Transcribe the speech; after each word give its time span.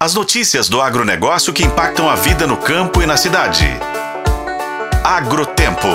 As 0.00 0.14
notícias 0.14 0.68
do 0.68 0.80
agronegócio 0.80 1.52
que 1.52 1.64
impactam 1.64 2.08
a 2.08 2.14
vida 2.14 2.46
no 2.46 2.56
campo 2.56 3.02
e 3.02 3.06
na 3.06 3.16
cidade. 3.16 3.66
Agrotempo. 5.02 5.88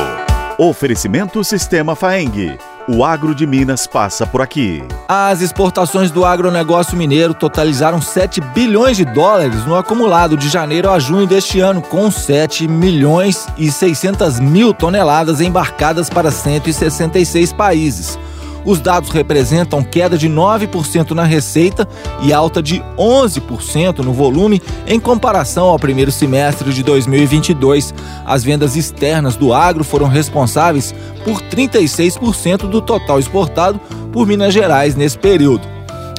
Oferecimento 0.58 1.42
Sistema 1.42 1.96
Faeng. 1.96 2.58
O 2.86 3.05
agro 3.05 3.34
de 3.34 3.47
Minas 3.47 3.88
passa 3.88 4.28
por 4.28 4.42
aqui. 4.42 4.84
As 5.08 5.39
exportações 5.39 6.12
do 6.12 6.26
agronegócio 6.26 6.97
mineiro 6.97 7.34
totalizaram 7.34 8.02
7 8.02 8.42
bilhões 8.42 8.97
de 8.97 9.05
dólares 9.05 9.66
no 9.66 9.74
acumulado 9.74 10.35
de 10.35 10.49
janeiro 10.49 10.90
a 10.90 10.99
junho 10.99 11.26
deste 11.26 11.62
ano, 11.62 11.81
com 11.81 12.12
7 12.12 12.67
milhões 12.67 13.47
e 13.58 13.72
600 13.72 14.38
mil 14.38 14.74
toneladas 14.74 15.40
embarcadas 15.40 16.09
para 16.09 16.30
166 16.30 17.54
países. 17.54 18.20
Os 18.66 18.80
dados 18.80 19.09
representam 19.09 19.84
queda 19.84 20.18
de 20.18 20.30
9% 20.30 21.12
na 21.12 21.23
receita 21.23 21.88
e 22.22 22.32
alta 22.32 22.62
de 22.62 22.82
11% 22.98 24.00
no 24.00 24.13
volume 24.13 24.62
em 24.88 25.00
comparação 25.00 25.68
ao 25.68 25.80
primeiro 25.80 26.12
semestre 26.12 26.71
de 26.73 26.84
2022. 26.84 27.94
As 28.26 28.44
vendas 28.44 28.76
externas 28.76 29.35
do 29.35 29.54
agro 29.54 29.84
foram 29.84 30.07
responsáveis 30.07 30.94
por 31.23 31.41
36% 31.41 32.70
do 32.70 32.81
total 32.81 33.20
exportado 33.20 33.80
por 34.12 34.27
Minas 34.27 34.54
Gerais 34.54 34.95
nesse 34.95 35.18
período 35.18 35.73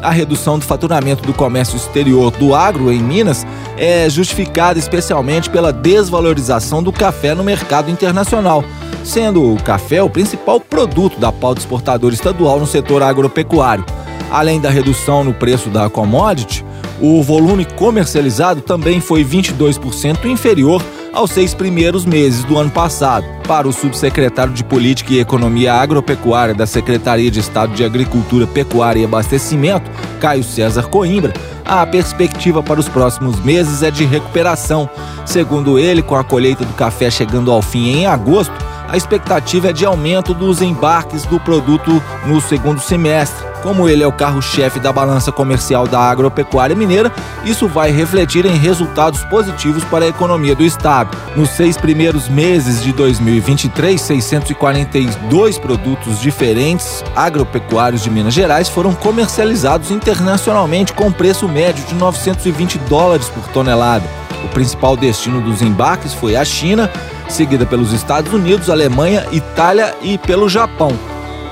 a 0.05 0.11
redução 0.11 0.59
do 0.59 0.65
faturamento 0.65 1.23
do 1.23 1.33
comércio 1.33 1.77
exterior 1.77 2.31
do 2.33 2.55
agro 2.55 2.93
em 2.93 3.03
Minas 3.03 3.47
é 3.79 4.09
justificada 4.09 4.79
especialmente 4.79 5.49
pela 5.49 5.73
desvalorização 5.73 6.83
do 6.83 6.93
café 6.93 7.35
no 7.35 7.43
mercado 7.43 7.91
internacional, 7.91 8.63
sendo 9.03 9.55
o 9.55 9.61
café 9.63 10.03
o 10.03 10.11
principal 10.11 10.61
produto 10.61 11.19
da 11.19 11.33
pauta 11.33 11.61
exportadora 11.61 12.15
estadual 12.15 12.61
no 12.61 12.67
setor 12.67 13.03
agropecuário. 13.03 13.85
Além 14.30 14.61
da 14.61 14.69
redução 14.69 15.25
no 15.25 15.33
preço 15.33 15.71
da 15.71 15.89
commodity, 15.89 16.65
o 17.01 17.23
volume 17.23 17.65
comercializado 17.65 18.61
também 18.61 19.01
foi 19.01 19.25
22% 19.25 20.27
inferior 20.27 20.83
aos 21.14 21.30
seis 21.30 21.54
primeiros 21.54 22.04
meses 22.04 22.45
do 22.45 22.59
ano 22.59 22.70
passado. 22.70 23.24
Para 23.46 23.68
o 23.68 23.73
subsecretário 23.73 24.52
de 24.52 24.65
Política 24.65 25.12
e 25.12 25.21
Economia 25.21 25.74
Agropecuária 25.74 26.54
da 26.54 26.66
Secretaria 26.66 27.30
de 27.30 27.40
Estado 27.40 27.73
de 27.74 27.84
Agricultura, 27.84 28.46
Pecuária 28.46 29.01
e 29.01 29.04
Abastecimento, 29.04 29.90
Caio 30.21 30.43
César 30.43 30.88
Coimbra, 30.88 31.32
a 31.65 31.87
perspectiva 31.87 32.62
para 32.62 32.80
os 32.80 32.88
próximos 32.88 33.40
meses 33.40 33.82
é 33.82 33.90
de 33.90 34.04
recuperação. 34.04 34.88
Segundo 35.24 35.79
ele, 35.79 36.02
com 36.02 36.16
a 36.16 36.24
colheita 36.24 36.65
do 36.65 36.73
café 36.74 37.10
chegando 37.10 37.51
ao 37.51 37.62
fim 37.62 37.88
em 37.88 38.06
agosto, 38.06 38.54
a 38.95 38.96
expectativa 38.96 39.70
é 39.70 39.73
de 39.73 39.84
aumento 39.84 40.32
dos 40.32 40.62
embarques 40.62 41.24
do 41.24 41.40
produto 41.40 42.00
no 42.26 42.40
segundo 42.40 42.80
semestre. 42.80 43.45
Como 43.60 43.88
ele 43.88 44.04
é 44.04 44.06
o 44.06 44.12
carro-chefe 44.12 44.78
da 44.78 44.92
balança 44.92 45.32
comercial 45.32 45.88
da 45.88 45.98
agropecuária 45.98 46.76
mineira, 46.76 47.10
isso 47.45 47.66
vai 47.66 47.90
refletir 47.90 48.46
em 48.46 48.56
resultados 48.56 49.24
positivos 49.24 49.82
para 49.82 50.04
a 50.04 50.09
economia 50.09 50.54
do 50.54 50.62
estado. 50.62 51.18
Nos 51.34 51.50
seis 51.50 51.76
primeiros 51.76 52.28
meses 52.28 52.84
de 52.84 52.92
2023, 52.92 54.00
642 54.00 55.59
produtos 55.59 56.20
diferentes 56.20 57.02
agropecuários 57.16 58.00
de 58.00 58.10
Minas 58.10 58.34
Gerais 58.34 58.68
foram 58.68 58.95
comercializados 58.95 59.90
internacionalmente 59.90 60.92
com 60.92 61.10
preço 61.10 61.48
médio 61.48 61.84
de 61.87 61.96
920 61.96 62.78
dólares 62.78 63.28
por 63.28 63.42
tonelada. 63.48 64.24
O 64.44 64.48
principal 64.48 64.97
destino 64.97 65.41
dos 65.41 65.62
embarques 65.62 66.12
foi 66.12 66.37
a 66.37 66.44
China, 66.44 66.91
seguida 67.28 67.64
pelos 67.64 67.92
Estados 67.92 68.32
Unidos, 68.32 68.69
Alemanha, 68.69 69.26
Itália 69.32 69.97
e 70.03 70.19
pelo 70.19 70.48
Japão. 70.48 70.92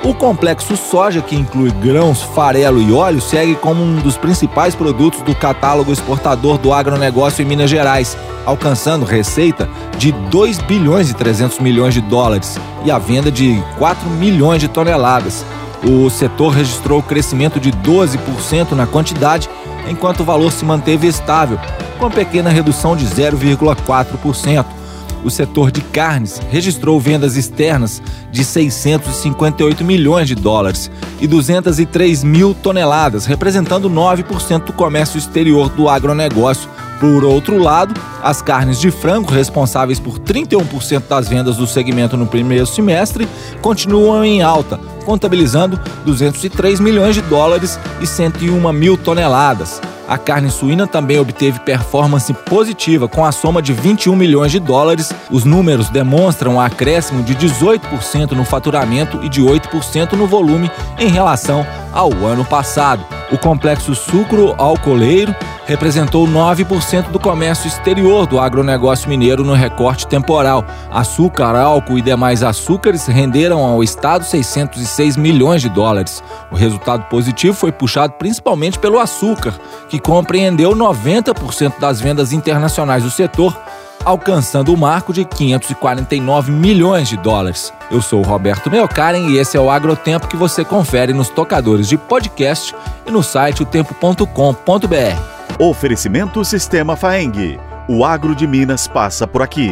O 0.05 0.13
complexo 0.13 0.77
soja, 0.77 1.23
que 1.23 1.35
inclui 1.35 1.71
grãos, 1.71 2.23
farelo 2.23 2.83
e 2.83 2.93
óleo, 2.93 3.21
segue 3.21 3.55
como 3.55 3.83
um 3.83 3.97
dos 3.97 4.17
principais 4.17 4.75
produtos 4.75 5.23
do 5.23 5.35
catálogo 5.35 5.93
exportador 5.93 6.59
do 6.59 6.73
agronegócio 6.73 7.41
em 7.41 7.47
Minas 7.47 7.71
Gerais, 7.71 8.17
alcançando 8.45 9.07
receita 9.07 9.69
de 9.97 10.13
2 10.13 10.59
bilhões 10.59 11.09
e 11.09 11.15
300 11.15 11.61
milhões 11.61 11.95
de 11.95 12.01
dólares 12.01 12.59
e 12.85 12.91
a 12.91 12.99
venda 12.99 13.31
de 13.31 13.63
4 13.79 14.11
milhões 14.11 14.61
de 14.61 14.69
toneladas. 14.69 15.47
O 15.85 16.11
setor 16.11 16.51
registrou 16.51 17.03
crescimento 17.03 17.59
de 17.59 17.73
12% 17.73 18.73
na 18.73 18.87
quantidade, 18.87 19.49
enquanto 19.89 20.21
o 20.21 20.25
valor 20.25 20.53
se 20.53 20.65
manteve 20.65 21.07
estável, 21.07 21.59
com 21.99 22.11
pequena 22.11 22.51
redução 22.51 22.97
de 22.97 23.07
0,4% 23.07 24.83
o 25.25 25.31
setor 25.31 25.71
de 25.71 25.81
carnes 25.81 26.41
registrou 26.51 26.99
vendas 26.99 27.37
externas 27.37 28.03
de 28.31 28.45
658 28.45 29.85
milhões 29.85 30.27
de 30.27 30.35
dólares 30.35 30.91
e 31.21 31.27
203 31.27 32.25
mil 32.25 32.55
toneladas, 32.55 33.27
representando 33.27 33.89
9% 33.89 34.65
do 34.65 34.73
comércio 34.73 35.19
exterior 35.19 35.69
do 35.69 35.89
agronegócio. 35.89 36.69
Por 37.03 37.25
outro 37.25 37.59
lado, 37.59 38.01
as 38.23 38.41
carnes 38.41 38.79
de 38.79 38.93
frango, 38.93 39.33
responsáveis 39.33 39.99
por 39.99 40.21
31% 40.21 41.03
das 41.09 41.29
vendas 41.29 41.57
do 41.57 41.67
segmento 41.67 42.17
no 42.17 42.29
primeiro 42.29 42.65
semestre, 42.65 43.27
continuam 43.61 44.25
em 44.25 44.41
alta, 44.41 44.79
contabilizando 45.05 45.81
203 46.07 46.79
milhões 46.79 47.17
de 47.17 47.23
dólares 47.23 47.77
e 48.01 48.07
101 48.07 48.73
mil 48.73 48.97
toneladas. 48.97 49.81
A 50.09 50.17
carne 50.17 50.49
suína 50.49 50.87
também 50.87 51.19
obteve 51.19 51.59
performance 51.59 52.33
positiva, 52.33 53.09
com 53.09 53.25
a 53.25 53.33
soma 53.33 53.61
de 53.61 53.73
21 53.73 54.15
milhões 54.15 54.53
de 54.53 54.61
dólares. 54.61 55.13
Os 55.29 55.45
números 55.45 55.89
demonstram 55.89 56.55
um 56.55 56.61
acréscimo 56.61 57.25
de 57.25 57.35
18% 57.35 58.33
no 58.33 58.45
faturamento 58.45 59.19
e 59.25 59.29
de 59.29 59.43
8% 59.43 60.13
no 60.13 60.29
volume 60.29 60.71
em 61.01 61.09
relação 61.09 61.67
ao 61.93 62.13
ano 62.25 62.45
passado. 62.45 63.05
O 63.33 63.39
complexo 63.39 63.95
sucro-alcooleiro 63.95 65.35
representou 65.67 66.27
9% 66.27 67.11
do 67.11 67.19
comércio 67.19 67.69
exterior 67.69 68.27
do 68.27 68.41
agronegócio 68.41 69.09
mineiro 69.09 69.45
no 69.45 69.55
recorte 69.55 70.07
temporal. 70.07 70.65
Açúcar, 70.91 71.55
álcool 71.57 71.99
e 71.99 72.03
demais 72.03 72.43
açúcares 72.43 73.07
renderam 73.07 73.61
ao 73.61 73.83
Estado 73.83 74.25
606 74.25 75.17
milhões 75.17 75.63
de 75.63 75.69
dólares. 75.69 76.23
O 76.51 76.57
resultado 76.57 77.05
positivo 77.09 77.55
foi 77.55 77.71
puxado 77.71 78.15
principalmente 78.15 78.79
pelo 78.79 78.99
açúcar, 78.99 79.55
que 79.89 79.99
compreendeu 79.99 80.73
90% 80.73 81.79
das 81.79 82.01
vendas 82.01 82.33
internacionais 82.33 83.03
do 83.03 83.11
setor, 83.11 83.57
alcançando 84.05 84.75
o 84.75 84.77
marco 84.77 85.13
de 85.13 85.25
549 85.25 86.51
milhões 86.51 87.09
de 87.09 87.17
dólares. 87.17 87.73
Eu 87.91 88.03
sou 88.03 88.21
o 88.21 88.27
Roberto 88.27 88.71
Meocaren 88.71 89.29
e 89.29 89.39
esse 89.39 89.57
é 89.57 89.61
o 89.61 89.71
Agrotempo 89.71 90.27
que 90.27 90.37
você 90.37 90.65
confere 90.65 91.13
nos 91.13 91.29
tocadores 91.29 91.89
de 91.89 91.97
podcast 91.97 92.75
e 93.07 93.11
no 93.11 93.23
site 93.23 93.63
otempo.com.br. 93.63 95.42
Oferecimento 95.59 96.45
Sistema 96.45 96.97
Faeng. 96.97 97.59
O 97.87 98.05
agro 98.05 98.35
de 98.35 98.47
Minas 98.47 98.89
passa 98.89 99.27
por 99.27 99.43
aqui. 99.43 99.71